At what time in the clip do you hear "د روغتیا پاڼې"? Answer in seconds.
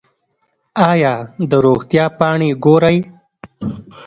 1.49-2.49